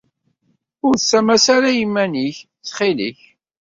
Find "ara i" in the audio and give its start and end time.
1.55-1.77